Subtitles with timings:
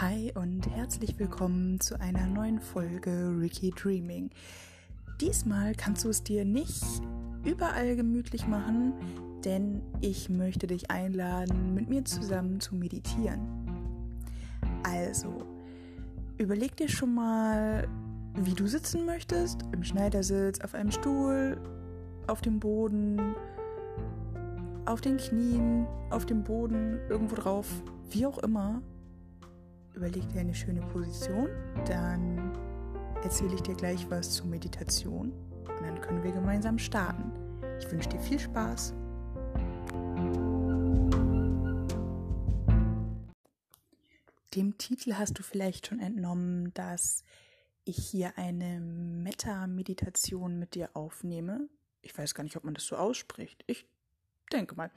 [0.00, 4.30] Hi und herzlich willkommen zu einer neuen Folge Ricky Dreaming.
[5.20, 6.84] Diesmal kannst du es dir nicht
[7.44, 8.92] überall gemütlich machen,
[9.44, 13.40] denn ich möchte dich einladen, mit mir zusammen zu meditieren.
[14.84, 15.44] Also,
[16.36, 17.88] überleg dir schon mal,
[18.36, 21.60] wie du sitzen möchtest, im Schneidersitz, auf einem Stuhl,
[22.28, 23.34] auf dem Boden,
[24.86, 27.66] auf den Knien, auf dem Boden, irgendwo drauf,
[28.12, 28.80] wie auch immer
[29.94, 31.48] überleg dir eine schöne Position,
[31.86, 32.56] dann
[33.22, 37.32] erzähle ich dir gleich was zur Meditation und dann können wir gemeinsam starten.
[37.78, 38.94] Ich wünsche dir viel Spaß.
[44.54, 47.22] Dem Titel hast du vielleicht schon entnommen, dass
[47.84, 51.68] ich hier eine Metta-Meditation mit dir aufnehme.
[52.02, 53.62] Ich weiß gar nicht, ob man das so ausspricht.
[53.66, 53.86] Ich
[54.52, 54.90] denke mal.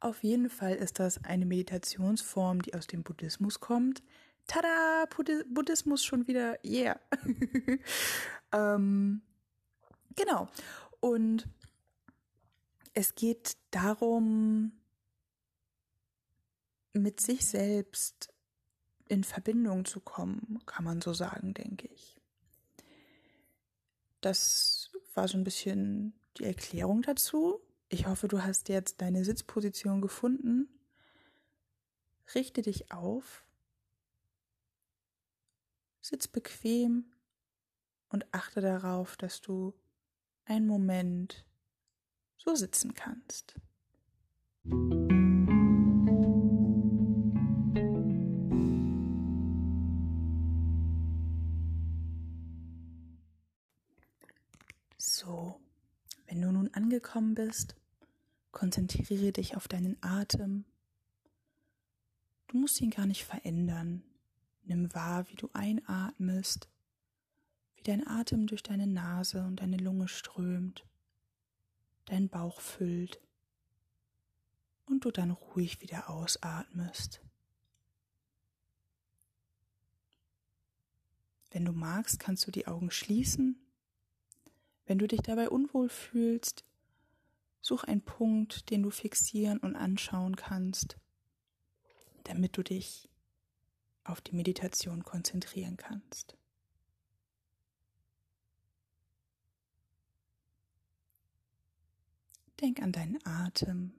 [0.00, 4.02] Auf jeden Fall ist das eine Meditationsform, die aus dem Buddhismus kommt.
[4.46, 5.06] Tada,
[5.48, 7.00] Buddhismus schon wieder, yeah.
[8.52, 9.22] ähm,
[10.16, 10.48] genau.
[11.00, 11.48] Und
[12.92, 14.72] es geht darum,
[16.92, 18.32] mit sich selbst
[19.08, 22.20] in Verbindung zu kommen, kann man so sagen, denke ich.
[24.20, 27.60] Das war so ein bisschen die Erklärung dazu.
[27.88, 30.68] Ich hoffe, du hast jetzt deine Sitzposition gefunden.
[32.34, 33.44] Richte dich auf
[36.04, 37.06] Sitz bequem
[38.10, 39.72] und achte darauf, dass du
[40.44, 41.46] einen Moment
[42.36, 43.54] so sitzen kannst.
[54.98, 55.58] So,
[56.26, 57.76] wenn du nun angekommen bist,
[58.52, 60.66] konzentriere dich auf deinen Atem.
[62.48, 64.02] Du musst ihn gar nicht verändern.
[64.64, 66.68] Nimm wahr, wie du einatmest,
[67.76, 70.86] wie dein Atem durch deine Nase und deine Lunge strömt,
[72.06, 73.20] dein Bauch füllt
[74.86, 77.20] und du dann ruhig wieder ausatmest.
[81.50, 83.56] Wenn du magst, kannst du die Augen schließen.
[84.86, 86.64] Wenn du dich dabei unwohl fühlst,
[87.60, 90.98] such einen Punkt, den du fixieren und anschauen kannst,
[92.24, 93.08] damit du dich
[94.04, 96.36] auf die Meditation konzentrieren kannst.
[102.60, 103.92] Denk an deinen Atem.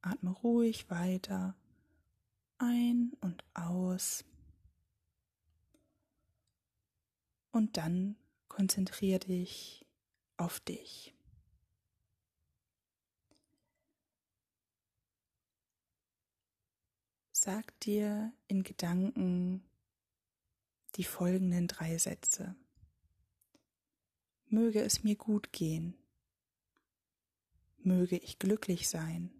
[0.00, 1.54] Atme ruhig weiter
[2.58, 4.24] ein und aus.
[7.50, 8.16] Und dann
[8.48, 9.86] konzentriere dich
[10.36, 11.14] auf dich.
[17.50, 19.66] Sag dir in Gedanken
[20.96, 22.54] die folgenden drei Sätze.
[24.48, 25.96] Möge es mir gut gehen.
[27.78, 29.30] Möge ich glücklich sein.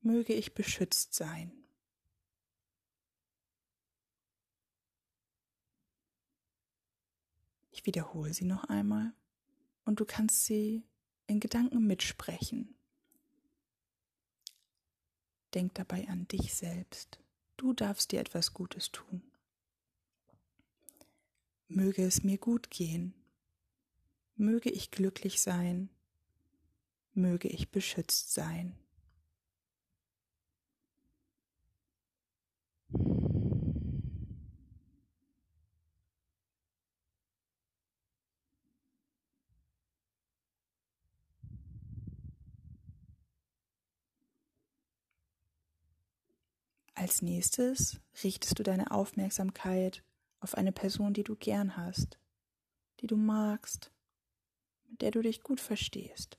[0.00, 1.50] Möge ich beschützt sein.
[7.72, 9.12] Ich wiederhole sie noch einmal
[9.84, 10.84] und du kannst sie
[11.26, 12.75] in Gedanken mitsprechen.
[15.56, 17.18] Denk dabei an dich selbst.
[17.56, 19.22] Du darfst dir etwas Gutes tun.
[21.66, 23.14] Möge es mir gut gehen.
[24.34, 25.88] Möge ich glücklich sein.
[27.14, 28.76] Möge ich beschützt sein.
[46.98, 50.02] Als nächstes richtest du deine Aufmerksamkeit
[50.40, 52.18] auf eine Person, die du gern hast,
[53.00, 53.92] die du magst,
[54.86, 56.38] mit der du dich gut verstehst.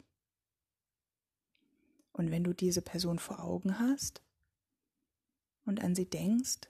[2.11, 4.23] Und wenn du diese Person vor Augen hast
[5.63, 6.61] und an sie denkst,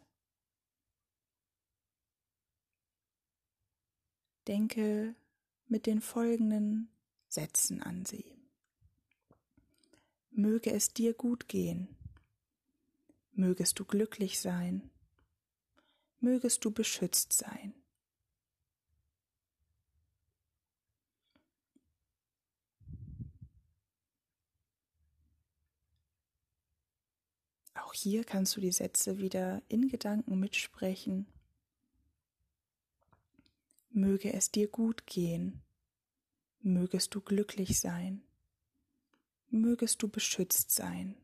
[4.48, 5.16] denke
[5.66, 6.92] mit den folgenden
[7.30, 8.36] Sätzen an sie.
[10.30, 11.97] Möge es dir gut gehen
[13.38, 14.90] mögest du glücklich sein,
[16.20, 17.74] mögest du beschützt sein.
[27.76, 31.28] Auch hier kannst du die Sätze wieder in Gedanken mitsprechen.
[33.90, 35.62] Möge es dir gut gehen,
[36.60, 38.24] mögest du glücklich sein,
[39.50, 41.16] mögest du beschützt sein.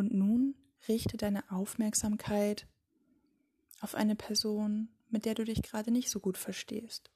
[0.00, 0.54] Und nun
[0.88, 2.66] richte deine Aufmerksamkeit
[3.80, 7.10] auf eine Person, mit der du dich gerade nicht so gut verstehst,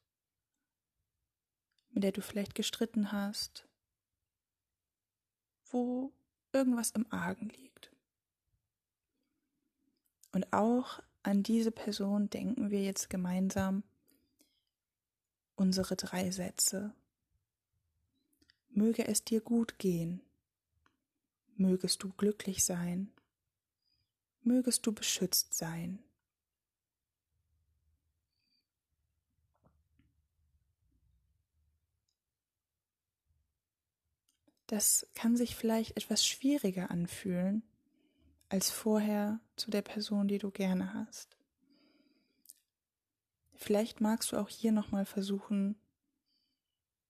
[1.91, 3.67] mit der du vielleicht gestritten hast,
[5.71, 6.13] wo
[6.53, 7.91] irgendwas im Argen liegt.
[10.33, 13.83] Und auch an diese Person denken wir jetzt gemeinsam
[15.57, 16.95] unsere drei Sätze.
[18.69, 20.21] Möge es dir gut gehen.
[21.57, 23.11] Mögest du glücklich sein.
[24.43, 25.99] Mögest du beschützt sein.
[34.67, 37.63] Das kann sich vielleicht etwas schwieriger anfühlen
[38.55, 41.37] als vorher zu der Person, die du gerne hast.
[43.57, 45.75] Vielleicht magst du auch hier nochmal versuchen,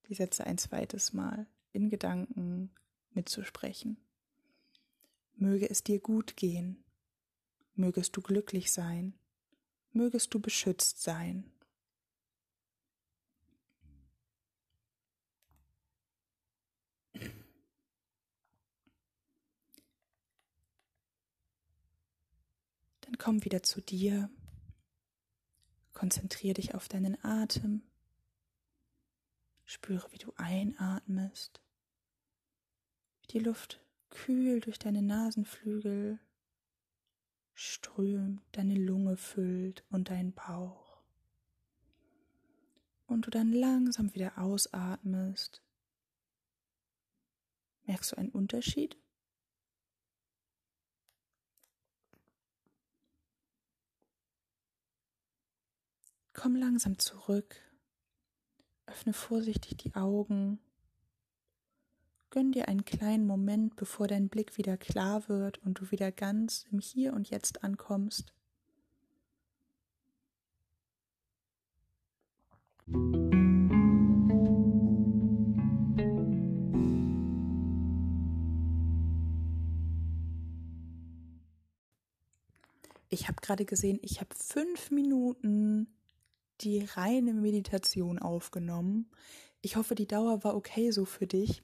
[0.09, 2.71] die Sätze ein zweites Mal in Gedanken
[3.11, 3.99] mitzusprechen.
[5.37, 6.83] Möge es dir gut gehen,
[7.75, 9.13] mögest du glücklich sein,
[9.93, 11.53] mögest du beschützt sein.
[23.15, 24.29] Dann komm wieder zu dir.
[25.93, 27.85] Konzentriere dich auf deinen Atem.
[29.65, 31.63] Spüre, wie du einatmest,
[33.21, 33.81] wie die Luft
[34.11, 36.19] kühl durch deine Nasenflügel
[37.53, 41.01] strömt, deine Lunge füllt und dein Bauch.
[43.07, 45.63] Und du dann langsam wieder ausatmest.
[47.85, 48.99] Merkst du einen Unterschied?
[56.45, 57.57] Komm langsam zurück.
[58.85, 60.59] Öffne vorsichtig die Augen.
[62.29, 66.67] Gönn dir einen kleinen Moment, bevor dein Blick wieder klar wird und du wieder ganz
[66.71, 68.35] im Hier und Jetzt ankommst.
[83.09, 85.89] Ich habe gerade gesehen, ich habe fünf Minuten
[86.61, 89.11] die reine Meditation aufgenommen.
[89.61, 91.63] Ich hoffe, die Dauer war okay so für dich.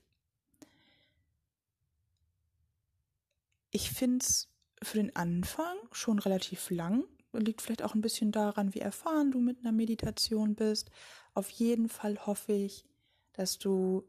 [3.71, 4.49] Ich finde es
[4.83, 7.05] für den Anfang schon relativ lang.
[7.33, 10.91] Liegt vielleicht auch ein bisschen daran, wie erfahren du mit einer Meditation bist.
[11.35, 12.85] Auf jeden Fall hoffe ich,
[13.33, 14.05] dass du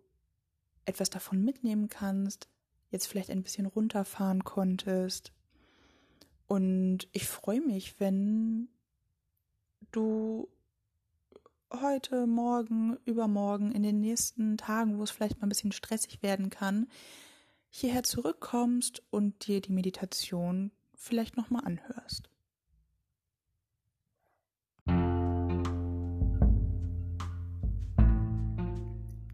[0.86, 2.50] etwas davon mitnehmen kannst,
[2.89, 5.31] jetzt vielleicht ein bisschen runterfahren konntest.
[6.48, 8.68] Und ich freue mich, wenn
[9.92, 10.50] du
[11.79, 16.50] heute, morgen, übermorgen, in den nächsten Tagen, wo es vielleicht mal ein bisschen stressig werden
[16.50, 16.88] kann,
[17.69, 22.29] hierher zurückkommst und dir die Meditation vielleicht nochmal anhörst.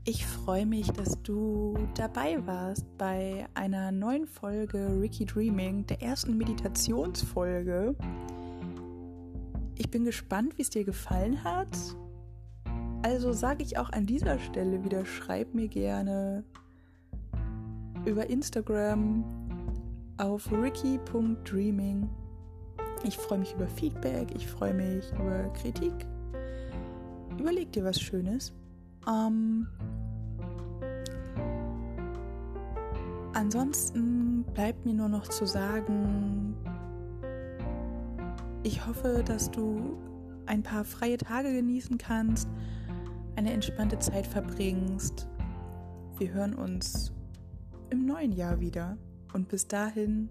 [0.06, 6.38] Ich freue mich, dass du dabei warst bei einer neuen Folge Ricky Dreaming, der ersten
[6.38, 7.96] Meditationsfolge.
[9.76, 11.68] Ich bin gespannt, wie es dir gefallen hat
[13.04, 16.44] also sage ich auch an dieser Stelle wieder, schreib mir gerne
[18.06, 19.24] über Instagram
[20.18, 22.10] auf ricky.dreaming.
[23.04, 25.94] Ich freue mich über Feedback, ich freue mich über Kritik.
[27.38, 28.54] Überleg dir was Schönes.
[29.08, 29.68] Ähm,
[33.34, 36.56] ansonsten bleibt mir nur noch zu sagen,
[38.64, 39.98] ich hoffe, dass du
[40.48, 42.50] ein paar freie Tage genießen kannst
[43.38, 45.28] eine entspannte Zeit verbringst.
[46.18, 47.14] Wir hören uns
[47.92, 48.98] im neuen Jahr wieder.
[49.34, 50.30] Und bis dahin,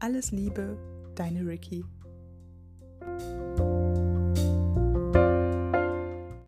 [0.00, 0.76] alles Liebe,
[1.14, 1.82] deine Ricky.